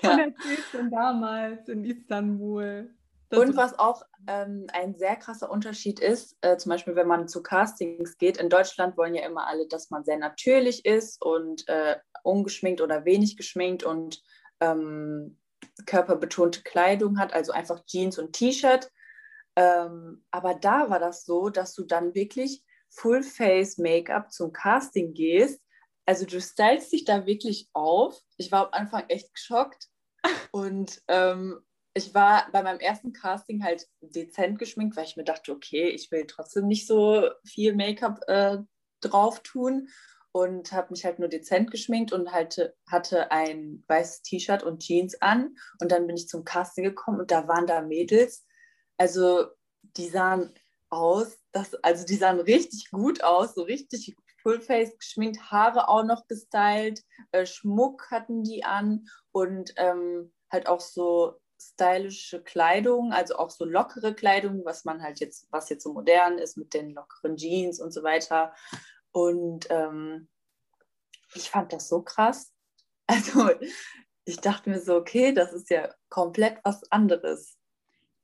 [0.00, 0.12] Ja.
[0.12, 2.94] Und erzählst du damals in Istanbul.
[3.30, 7.42] Und was auch ähm, ein sehr krasser Unterschied ist, äh, zum Beispiel, wenn man zu
[7.42, 11.96] Castings geht, in Deutschland wollen ja immer alle, dass man sehr natürlich ist und äh,
[12.22, 14.22] ungeschminkt oder wenig geschminkt und
[14.60, 15.36] ähm,
[15.84, 18.90] körperbetonte Kleidung hat, also einfach Jeans und T-Shirt.
[19.58, 25.60] Ähm, aber da war das so, dass du dann wirklich Full-Face-Make-up zum Casting gehst.
[26.06, 28.16] Also du stylst dich da wirklich auf.
[28.36, 29.88] Ich war am Anfang echt geschockt.
[30.52, 31.58] Und ähm,
[31.92, 36.12] ich war bei meinem ersten Casting halt dezent geschminkt, weil ich mir dachte, okay, ich
[36.12, 38.58] will trotzdem nicht so viel Make-up äh,
[39.00, 39.88] drauf tun
[40.30, 45.20] und habe mich halt nur dezent geschminkt und halt, hatte ein weißes T-Shirt und Jeans
[45.20, 45.56] an.
[45.80, 48.46] Und dann bin ich zum Casting gekommen und da waren da Mädels,
[48.98, 49.46] also
[49.96, 50.52] die sahen
[50.90, 56.26] aus, das, also die sahen richtig gut aus, so richtig Fullface geschminkt, Haare auch noch
[56.26, 63.50] gestylt, äh, Schmuck hatten die an und ähm, halt auch so stylische Kleidung, also auch
[63.50, 67.36] so lockere Kleidung, was man halt jetzt, was jetzt so modern ist mit den lockeren
[67.36, 68.54] Jeans und so weiter.
[69.10, 70.28] Und ähm,
[71.34, 72.52] ich fand das so krass.
[73.10, 73.48] Also
[74.26, 77.57] ich dachte mir so, okay, das ist ja komplett was anderes.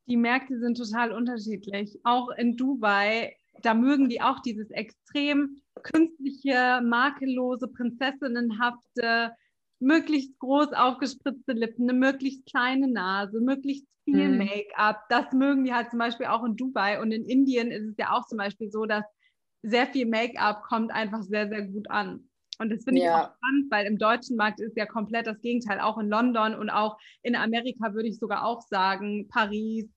[0.07, 1.99] Die Märkte sind total unterschiedlich.
[2.05, 9.33] Auch in Dubai, da mögen die auch dieses extrem künstliche, makellose, prinzessinnenhafte,
[9.81, 14.39] möglichst groß aufgespritzte Lippen, eine möglichst kleine Nase, möglichst viel mhm.
[14.39, 15.03] Make-up.
[15.09, 17.01] Das mögen die halt zum Beispiel auch in Dubai.
[17.01, 19.05] Und in Indien ist es ja auch zum Beispiel so, dass
[19.63, 22.29] sehr viel Make-up kommt einfach sehr, sehr gut an.
[22.59, 23.17] Und das finde ich ja.
[23.17, 25.81] auch spannend, weil im deutschen Markt ist ja komplett das Gegenteil.
[25.81, 29.89] Auch in London und auch in Amerika würde ich sogar auch sagen, Paris,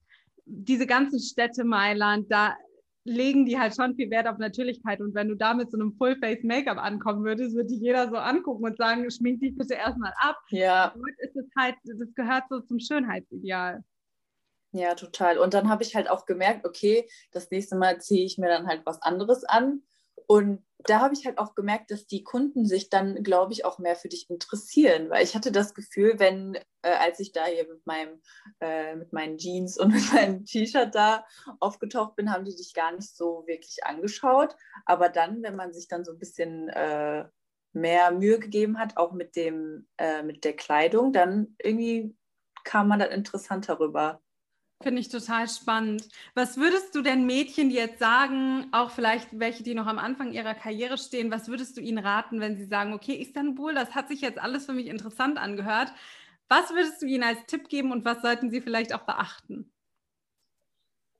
[0.45, 2.55] diese ganzen Städte, Mailand, da
[3.03, 4.99] legen die halt schon viel Wert auf Natürlichkeit.
[4.99, 8.65] Und wenn du da mit so einem Full-Face-Make-up ankommen würdest, würde dich jeder so angucken
[8.65, 10.37] und sagen, schmink dich bitte erstmal ab.
[10.49, 10.89] Ja.
[10.89, 13.83] Und ist es halt, das gehört so zum Schönheitsideal.
[14.73, 15.37] Ja, total.
[15.37, 18.67] Und dann habe ich halt auch gemerkt, okay, das nächste Mal ziehe ich mir dann
[18.67, 19.81] halt was anderes an.
[20.27, 23.79] Und da habe ich halt auch gemerkt, dass die Kunden sich dann, glaube ich, auch
[23.79, 27.67] mehr für dich interessieren, weil ich hatte das Gefühl, wenn, äh, als ich da hier
[27.67, 28.21] mit meinem,
[28.59, 31.25] äh, mit meinen Jeans und mit meinem T-Shirt da
[31.59, 34.55] aufgetaucht bin, haben die dich gar nicht so wirklich angeschaut.
[34.85, 37.25] Aber dann, wenn man sich dann so ein bisschen äh,
[37.73, 42.15] mehr Mühe gegeben hat, auch mit dem, äh, mit der Kleidung, dann irgendwie
[42.63, 44.21] kam man dann interessanter rüber.
[44.83, 46.07] Finde ich total spannend.
[46.35, 50.53] Was würdest du denn Mädchen jetzt sagen, auch vielleicht welche, die noch am Anfang ihrer
[50.53, 54.21] Karriere stehen, was würdest du ihnen raten, wenn sie sagen, okay, Istanbul, das hat sich
[54.21, 55.91] jetzt alles für mich interessant angehört.
[56.47, 59.73] Was würdest du ihnen als Tipp geben und was sollten sie vielleicht auch beachten?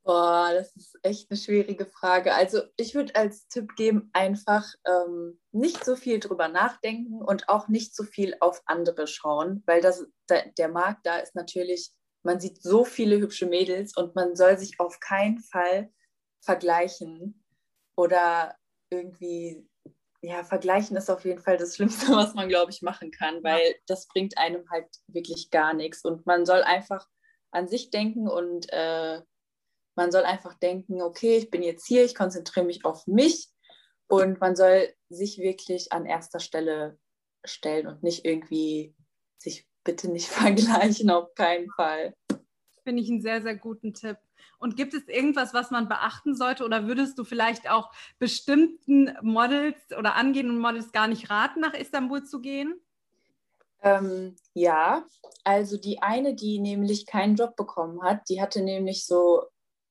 [0.03, 2.33] Boah, das ist echt eine schwierige Frage.
[2.33, 7.67] Also ich würde als Tipp geben, einfach ähm, nicht so viel drüber nachdenken und auch
[7.67, 11.91] nicht so viel auf andere schauen, weil das, der Markt da ist natürlich
[12.27, 15.89] man sieht so viele hübsche Mädels und man soll sich auf keinen Fall
[16.41, 17.41] vergleichen
[17.95, 18.57] oder
[18.89, 19.65] irgendwie,
[20.21, 23.75] ja, vergleichen ist auf jeden Fall das Schlimmste, was man, glaube ich, machen kann, weil
[23.87, 26.03] das bringt einem halt wirklich gar nichts.
[26.03, 27.07] Und man soll einfach
[27.51, 29.21] an sich denken und äh,
[29.95, 33.47] man soll einfach denken, okay, ich bin jetzt hier, ich konzentriere mich auf mich
[34.07, 36.99] und man soll sich wirklich an erster Stelle
[37.45, 38.93] stellen und nicht irgendwie
[39.37, 42.13] sich bitte nicht vergleichen, auf keinen Fall.
[42.83, 44.17] Finde ich einen sehr, sehr guten Tipp.
[44.59, 49.77] Und gibt es irgendwas, was man beachten sollte oder würdest du vielleicht auch bestimmten Models
[49.97, 52.79] oder angehenden Models gar nicht raten, nach Istanbul zu gehen?
[53.81, 55.05] Ähm, ja,
[55.43, 59.43] also die eine, die nämlich keinen Job bekommen hat, die hatte nämlich so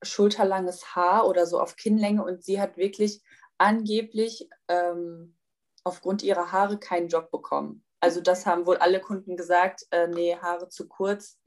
[0.03, 3.21] schulterlanges Haar oder so auf Kinnlänge und sie hat wirklich
[3.57, 5.37] angeblich ähm,
[5.83, 7.83] aufgrund ihrer Haare keinen Job bekommen.
[7.99, 11.39] Also das haben wohl alle Kunden gesagt, äh, nee, Haare zu kurz,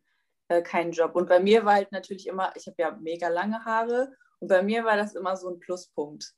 [0.49, 1.15] äh, kein Job.
[1.15, 4.63] Und bei mir war halt natürlich immer, ich habe ja mega lange Haare und bei
[4.63, 6.35] mir war das immer so ein Pluspunkt.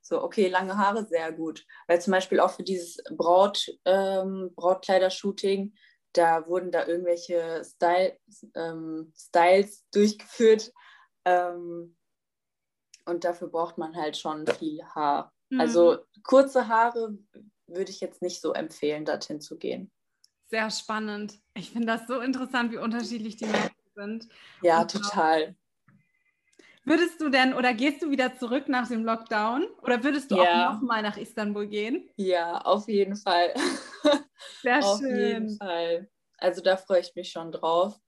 [0.00, 1.64] So, okay, lange Haare, sehr gut.
[1.86, 5.74] Weil zum Beispiel auch für dieses Braut, ähm, Brautkleider-Shooting,
[6.12, 8.18] da wurden da irgendwelche Style,
[8.54, 10.72] ähm, Styles durchgeführt.
[11.24, 11.96] Ähm,
[13.04, 15.32] und dafür braucht man halt schon viel Haar.
[15.50, 15.60] Mhm.
[15.60, 17.18] Also kurze Haare
[17.68, 19.90] würde ich jetzt nicht so empfehlen, dorthin zu gehen.
[20.46, 21.38] Sehr spannend.
[21.54, 24.28] Ich finde das so interessant, wie unterschiedlich die Menschen sind.
[24.62, 25.54] Ja, Und total.
[26.84, 30.70] Würdest du denn oder gehst du wieder zurück nach dem Lockdown oder würdest du ja.
[30.70, 32.08] auch nochmal nach Istanbul gehen?
[32.16, 33.52] Ja, auf jeden Fall.
[34.62, 35.12] Sehr auf schön.
[35.12, 36.08] Auf jeden Fall.
[36.38, 38.00] Also da freue ich mich schon drauf.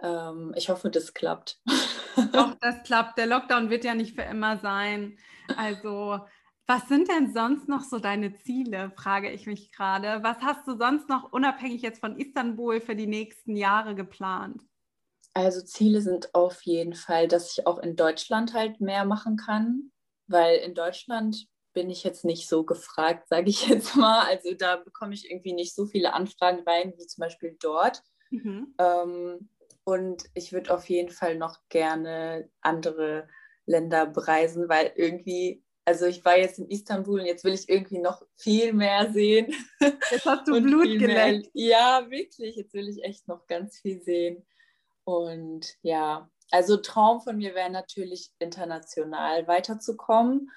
[0.00, 1.60] Ähm, ich hoffe, das klappt.
[2.32, 3.18] Doch, das klappt.
[3.18, 5.18] Der Lockdown wird ja nicht für immer sein.
[5.56, 6.20] Also
[6.66, 10.22] was sind denn sonst noch so deine Ziele, frage ich mich gerade.
[10.22, 14.62] Was hast du sonst noch unabhängig jetzt von Istanbul für die nächsten Jahre geplant?
[15.32, 19.92] Also Ziele sind auf jeden Fall, dass ich auch in Deutschland halt mehr machen kann,
[20.26, 24.26] weil in Deutschland bin ich jetzt nicht so gefragt, sage ich jetzt mal.
[24.26, 28.02] Also da bekomme ich irgendwie nicht so viele Anfragen rein wie zum Beispiel dort.
[28.30, 28.74] Mhm.
[28.78, 29.50] Ähm,
[29.84, 33.28] und ich würde auf jeden Fall noch gerne andere
[33.66, 38.00] Länder bereisen, weil irgendwie also ich war jetzt in Istanbul und jetzt will ich irgendwie
[38.00, 39.54] noch viel mehr sehen.
[40.10, 41.48] Jetzt hast du Blut geleckt.
[41.54, 42.56] Ja, wirklich.
[42.56, 44.44] Jetzt will ich echt noch ganz viel sehen.
[45.04, 50.50] Und ja, also Traum von mir wäre natürlich international weiterzukommen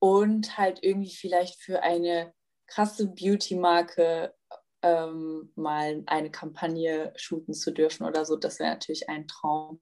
[0.00, 2.34] und halt irgendwie vielleicht für eine
[2.66, 4.34] krasse Beauty-Marke
[4.82, 8.36] ähm, mal eine Kampagne shooten zu dürfen oder so.
[8.36, 9.80] Das wäre natürlich ein Traum.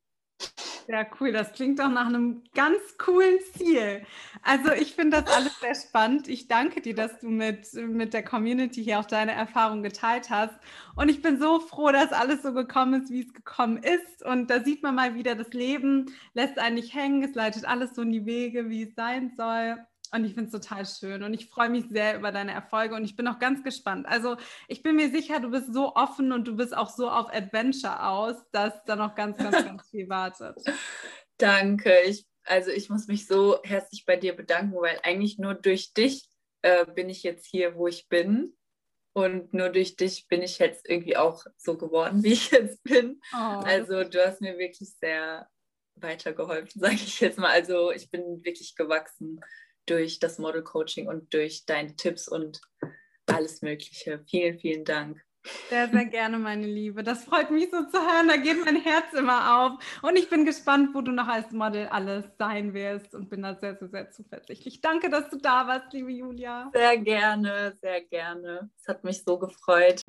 [0.86, 1.32] Sehr cool.
[1.32, 4.04] Das klingt doch nach einem ganz coolen Ziel.
[4.42, 6.26] Also ich finde das alles sehr spannend.
[6.28, 10.54] Ich danke dir, dass du mit, mit der Community hier auch deine Erfahrung geteilt hast.
[10.96, 14.24] Und ich bin so froh, dass alles so gekommen ist, wie es gekommen ist.
[14.24, 17.22] Und da sieht man mal wieder, das Leben lässt einen nicht hängen.
[17.22, 19.76] Es leitet alles so in die Wege, wie es sein soll.
[20.12, 23.04] Und ich finde es total schön und ich freue mich sehr über deine Erfolge und
[23.04, 24.06] ich bin auch ganz gespannt.
[24.08, 27.32] Also ich bin mir sicher, du bist so offen und du bist auch so auf
[27.32, 30.56] Adventure aus, dass da noch ganz, ganz, ganz viel wartet.
[31.38, 31.92] Danke.
[32.06, 36.28] Ich, also ich muss mich so herzlich bei dir bedanken, weil eigentlich nur durch dich
[36.62, 38.56] äh, bin ich jetzt hier, wo ich bin.
[39.12, 43.20] Und nur durch dich bin ich jetzt irgendwie auch so geworden, wie ich jetzt bin.
[43.32, 43.36] Oh.
[43.36, 45.48] Also du hast mir wirklich sehr
[45.94, 47.50] weitergeholfen, sage ich jetzt mal.
[47.50, 49.40] Also ich bin wirklich gewachsen
[49.86, 52.60] durch das Model Coaching und durch deine Tipps und
[53.26, 54.24] alles Mögliche.
[54.28, 55.22] Vielen, vielen Dank.
[55.70, 57.02] Sehr, sehr gerne, meine Liebe.
[57.02, 58.28] Das freut mich so zu hören.
[58.28, 60.00] Da geht mein Herz immer auf.
[60.02, 63.54] Und ich bin gespannt, wo du noch als Model alles sein wirst und bin da
[63.54, 64.82] sehr, sehr, sehr zuversichtlich.
[64.82, 66.70] Danke, dass du da warst, liebe Julia.
[66.74, 68.70] Sehr gerne, sehr gerne.
[68.76, 70.02] Es hat mich so gefreut.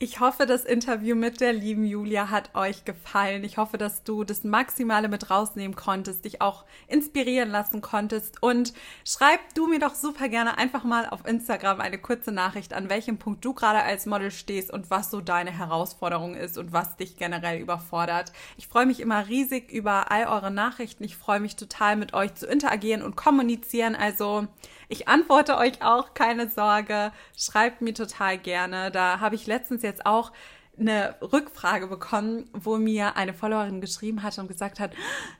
[0.00, 3.44] Ich hoffe, das Interview mit der lieben Julia hat euch gefallen.
[3.44, 8.42] Ich hoffe, dass du das Maximale mit rausnehmen konntest, dich auch inspirieren lassen konntest.
[8.42, 8.72] Und
[9.06, 13.18] schreib du mir doch super gerne einfach mal auf Instagram eine kurze Nachricht, an welchem
[13.18, 17.16] Punkt du gerade als Model stehst und was so deine Herausforderung ist und was dich
[17.16, 18.32] generell überfordert.
[18.56, 21.04] Ich freue mich immer riesig über all eure Nachrichten.
[21.04, 23.94] Ich freue mich total mit euch zu interagieren und kommunizieren.
[23.94, 24.48] Also
[24.88, 27.12] ich antworte euch auch, keine Sorge.
[27.36, 28.90] Schreibt mir total gerne.
[28.90, 30.32] Da habe ich letztens jetzt auch
[30.78, 34.92] eine Rückfrage bekommen, wo mir eine Followerin geschrieben hat und gesagt hat,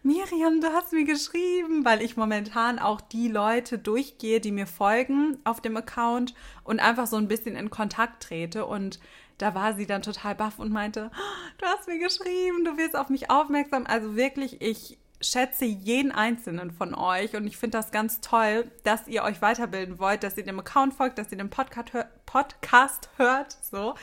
[0.02, 5.38] Miriam, du hast mir geschrieben, weil ich momentan auch die Leute durchgehe, die mir folgen
[5.44, 9.00] auf dem Account und einfach so ein bisschen in Kontakt trete und
[9.38, 11.10] da war sie dann total baff und meinte,
[11.58, 13.84] du hast mir geschrieben, du wirst auf mich aufmerksam.
[13.86, 19.08] Also wirklich, ich schätze jeden einzelnen von euch und ich finde das ganz toll, dass
[19.08, 23.08] ihr euch weiterbilden wollt, dass ihr dem Account folgt, dass ihr den Podcast, hör Podcast
[23.16, 23.56] hört.
[23.62, 23.94] So.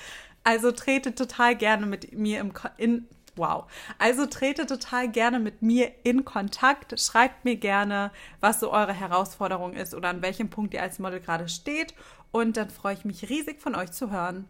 [0.44, 3.72] Also tretet total gerne mit mir im in Wow.
[3.98, 7.00] Also tretet total gerne mit mir in Kontakt.
[7.00, 11.22] Schreibt mir gerne, was so eure Herausforderung ist oder an welchem Punkt ihr als Model
[11.22, 11.94] gerade steht.
[12.32, 14.48] Und dann freue ich mich riesig von euch zu hören.